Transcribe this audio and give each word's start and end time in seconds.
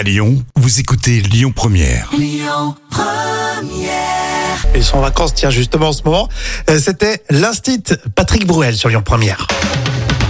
À 0.00 0.02
Lyon, 0.02 0.42
vous 0.56 0.80
écoutez 0.80 1.20
Lyon 1.20 1.52
Première. 1.54 2.08
Ils 4.74 4.82
sont 4.82 4.96
en 4.96 5.02
vacances, 5.02 5.34
tiens, 5.34 5.50
justement 5.50 5.88
en 5.88 5.92
ce 5.92 6.02
moment. 6.06 6.26
Euh, 6.70 6.78
C'était 6.82 7.22
l'Instit 7.28 7.82
Patrick 8.14 8.46
Bruel 8.46 8.78
sur 8.78 8.88
Lyon 8.88 9.02
Première. 9.04 9.46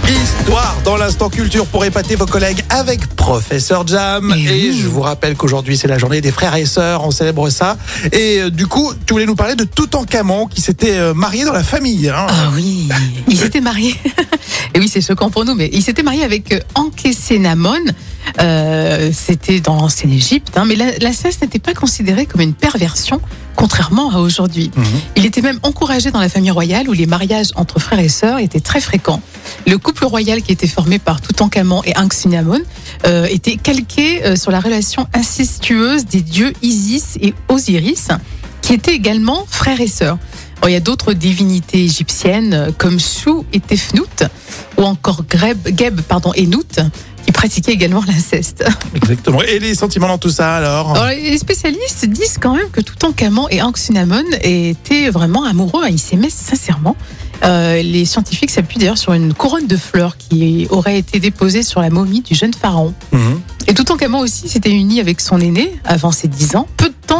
Histoire 0.09 0.75
dans 0.83 0.97
l'instant 0.97 1.29
culture 1.29 1.65
pour 1.67 1.85
épater 1.85 2.17
vos 2.17 2.25
collègues 2.25 2.61
avec 2.69 3.07
Professeur 3.15 3.87
Jam. 3.87 4.33
Eh 4.35 4.41
Et 4.41 4.51
oui. 4.71 4.79
je 4.81 4.89
vous 4.89 4.99
rappelle 4.99 5.35
qu'aujourd'hui 5.37 5.77
c'est 5.77 5.87
la 5.87 5.97
journée 5.97 6.19
des 6.19 6.31
frères 6.31 6.55
et 6.55 6.65
sœurs, 6.65 7.05
on 7.05 7.11
célèbre 7.11 7.49
ça. 7.49 7.77
Et 8.11 8.41
euh, 8.41 8.49
du 8.49 8.67
coup, 8.67 8.91
tu 9.05 9.13
voulais 9.13 9.25
nous 9.25 9.35
parler 9.35 9.55
de 9.55 9.63
Toutankhamon 9.63 10.47
qui 10.47 10.59
s'était 10.59 10.97
euh, 10.97 11.13
marié 11.13 11.45
dans 11.45 11.53
la 11.53 11.63
famille. 11.63 12.09
Hein. 12.09 12.27
Ah 12.27 12.49
oui, 12.53 12.89
il 13.29 13.37
s'était 13.37 13.61
marié. 13.61 13.95
Oui, 14.81 14.87
c'est 14.91 14.99
choquant 15.01 15.29
pour 15.29 15.45
nous, 15.45 15.53
mais 15.53 15.69
il 15.73 15.83
s'était 15.83 16.01
marié 16.01 16.23
avec 16.23 16.51
euh, 16.51 16.59
Ankhésénamon. 16.73 17.75
Euh, 18.39 19.11
C'était 19.13 19.59
dans 19.59 19.75
l'ancienne 19.75 20.11
Égypte, 20.11 20.53
hein, 20.55 20.65
mais 20.65 20.73
la- 20.75 20.97
l'inceste 20.97 21.43
n'était 21.43 21.59
pas 21.59 21.75
considéré 21.75 22.25
comme 22.25 22.41
une 22.41 22.55
perversion, 22.55 23.21
contrairement 23.55 24.09
à 24.09 24.17
aujourd'hui. 24.17 24.71
Mhm. 24.75 24.83
Il 25.17 25.25
était 25.27 25.41
même 25.43 25.59
encouragé 25.61 26.09
dans 26.09 26.19
la 26.19 26.29
famille 26.29 26.49
royale 26.49 26.89
où 26.89 26.93
les 26.93 27.05
mariages 27.05 27.49
entre 27.57 27.77
frères 27.79 27.99
et 27.99 28.09
sœurs 28.09 28.39
étaient 28.39 28.59
très 28.59 28.81
fréquents. 28.81 29.21
Le 29.67 29.77
couple 29.77 30.05
royal 30.05 30.41
qui 30.41 30.51
était 30.51 30.65
formé 30.65 30.97
par 30.97 31.21
Toutankhamon 31.21 31.83
et 31.85 31.95
Ankhésénamon 31.95 32.61
euh, 33.05 33.27
était 33.29 33.57
calqué 33.57 34.25
euh, 34.25 34.35
sur 34.35 34.49
la 34.49 34.61
relation 34.61 35.05
incestueuse 35.13 36.05
des 36.05 36.21
dieux 36.21 36.53
Isis 36.63 37.19
et 37.21 37.35
Osiris, 37.49 38.07
qui 38.63 38.73
étaient 38.73 38.95
également 38.95 39.45
frères 39.47 39.79
et 39.79 39.87
sœurs. 39.87 40.17
Il 40.63 40.71
y 40.71 40.75
a 40.75 40.79
d'autres 40.79 41.13
divinités 41.13 41.83
égyptiennes 41.83 42.71
comme 42.77 42.99
Chou 42.99 43.45
et 43.51 43.59
Tefnout, 43.59 44.23
ou 44.77 44.83
encore 44.83 45.23
Greb, 45.29 45.57
Geb 45.77 46.01
pardon, 46.01 46.31
et 46.35 46.47
Nout, 46.47 46.79
qui 47.25 47.31
pratiquaient 47.31 47.73
également 47.73 48.03
l'inceste. 48.05 48.63
Exactement. 48.95 49.41
Et 49.41 49.59
les 49.59 49.75
sentiments 49.75 50.07
dans 50.07 50.17
tout 50.17 50.29
ça 50.29 50.55
alors 50.55 50.95
Alors, 50.95 51.09
les 51.09 51.37
spécialistes 51.37 52.05
disent 52.05 52.37
quand 52.39 52.55
même 52.55 52.69
que 52.71 52.81
Toutankhamon 52.81 53.47
et 53.49 53.61
Ankhésénamon 53.61 54.23
étaient 54.41 55.09
vraiment 55.09 55.43
amoureux, 55.43 55.83
hein, 55.83 55.89
ils 55.89 55.99
s'aimaient 55.99 56.29
sincèrement. 56.29 56.95
Euh, 57.43 57.81
les 57.81 58.05
scientifiques 58.05 58.51
s'appuient 58.51 58.77
d'ailleurs 58.77 58.99
sur 58.99 59.13
une 59.13 59.33
couronne 59.33 59.65
de 59.65 59.75
fleurs 59.75 60.15
qui 60.17 60.67
aurait 60.69 60.99
été 60.99 61.19
déposée 61.19 61.63
sur 61.63 61.81
la 61.81 61.89
momie 61.89 62.21
du 62.21 62.35
jeune 62.35 62.53
pharaon. 62.53 62.93
Mhm. 63.11 63.41
Et 63.67 63.73
Toutankhamon 63.73 64.19
aussi 64.19 64.47
s'était 64.47 64.71
uni 64.71 64.99
avec 64.99 65.21
son 65.21 65.39
aîné 65.39 65.73
avant 65.85 66.11
ses 66.11 66.27
10 66.27 66.55
ans, 66.55 66.67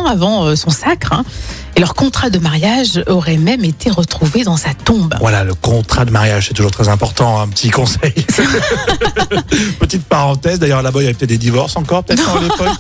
avant 0.06 0.46
euh, 0.46 0.56
son 0.56 0.70
sacre. 0.70 1.14
hein. 1.14 1.24
et 1.76 1.80
leur 1.80 1.94
contrat 1.94 2.30
de 2.30 2.40
mariage 2.40 3.04
aurait 3.08 3.38
même 3.38 3.64
été 3.64 3.90
retrouvé 3.90 4.44
dans 4.44 4.58
sa 4.58 4.74
tombe. 4.74 5.16
Voilà, 5.20 5.44
le 5.44 5.54
contrat 5.54 6.06
de 6.06 6.12
mariage, 6.12 6.48
c'est 6.48 6.54
toujours 6.54 6.72
très 6.72 6.90
important. 6.90 7.40
Un 7.40 7.48
petit 7.48 7.70
conseil. 7.70 8.14
Petite 9.80 10.04
parenthèse. 10.06 10.60
D'ailleurs, 10.60 10.82
là-bas, 10.82 11.00
il 11.02 11.04
y 11.04 11.06
avait 11.08 11.14
peut-être 11.14 11.30
des 11.30 11.38
divorces 11.38 11.76
encore, 11.76 12.04
peut-être 12.04 12.30
à 12.30 12.40
l'époque. 12.42 12.70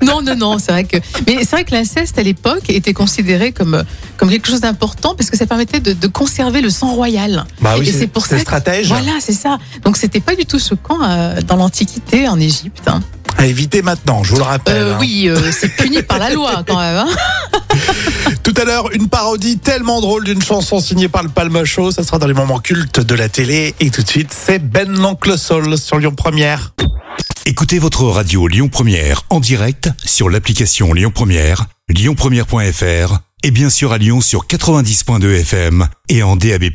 Non, 0.00 0.22
non, 0.22 0.34
non, 0.36 0.58
c'est 0.58 0.70
vrai 0.72 0.84
que. 0.84 0.96
Mais 1.26 1.38
c'est 1.40 1.50
vrai 1.50 1.64
que 1.64 1.72
l'inceste 1.72 2.16
à 2.18 2.22
l'époque 2.22 2.70
était 2.70 2.94
considéré 2.94 3.52
comme 3.52 3.82
comme 4.16 4.30
quelque 4.30 4.46
chose 4.48 4.60
d'important 4.60 5.14
parce 5.14 5.28
que 5.28 5.36
ça 5.36 5.44
permettait 5.44 5.80
de, 5.80 5.92
de 5.92 6.06
conserver 6.06 6.62
le 6.62 6.70
sang 6.70 6.94
royal. 6.94 7.44
Bah 7.60 7.74
oui, 7.78 7.86
Et 7.88 7.92
c'est 7.92 8.06
pour 8.06 8.24
ça. 8.24 8.36
que- 8.36 8.40
stratège. 8.42 8.88
Voilà, 8.88 9.12
c'est 9.20 9.32
ça. 9.34 9.58
Donc 9.84 9.96
c'était 9.98 10.20
pas 10.20 10.34
du 10.34 10.46
tout 10.46 10.58
choquant 10.58 10.98
euh, 11.02 11.40
dans 11.42 11.56
l'Antiquité 11.56 12.26
en 12.28 12.38
Égypte. 12.40 12.84
hein. 12.86 13.00
À 13.42 13.46
éviter 13.46 13.82
maintenant, 13.82 14.22
je 14.22 14.30
vous 14.30 14.36
le 14.36 14.44
rappelle. 14.44 14.76
Euh, 14.80 14.94
hein. 14.94 14.98
oui, 15.00 15.24
euh, 15.28 15.50
c'est 15.50 15.68
puni 15.68 16.00
par 16.00 16.20
la 16.20 16.30
loi 16.30 16.62
quand 16.64 16.78
même. 16.78 16.96
hein. 16.96 17.08
Tout 18.44 18.54
à 18.56 18.64
l'heure, 18.64 18.92
une 18.92 19.08
parodie 19.08 19.58
tellement 19.58 20.00
drôle 20.00 20.22
d'une 20.22 20.40
chanson 20.40 20.78
signée 20.78 21.08
par 21.08 21.24
le 21.24 21.28
Palma 21.28 21.64
Show. 21.64 21.90
Ça 21.90 22.04
sera 22.04 22.18
dans 22.20 22.28
les 22.28 22.34
moments 22.34 22.60
cultes 22.60 23.00
de 23.00 23.14
la 23.16 23.28
télé. 23.28 23.74
Et 23.80 23.90
tout 23.90 24.04
de 24.04 24.08
suite, 24.08 24.32
c'est 24.32 24.60
Ben 24.60 24.88
l'Oncle 24.92 25.36
Soul 25.36 25.76
sur 25.76 25.98
Lyon 25.98 26.14
Première. 26.16 26.72
Écoutez 27.44 27.80
votre 27.80 28.04
radio 28.04 28.46
Lyon 28.46 28.68
Première 28.68 29.22
en 29.28 29.40
direct 29.40 29.90
sur 30.04 30.30
l'application 30.30 30.92
Lyon 30.92 31.10
Première, 31.12 31.66
lyonpremière.fr 31.88 33.18
et 33.42 33.50
bien 33.50 33.70
sûr 33.70 33.92
à 33.92 33.98
Lyon 33.98 34.20
sur 34.20 34.46
90.2 34.46 35.40
FM 35.40 35.88
et 36.08 36.22
en 36.22 36.36
DAB+. 36.36 36.66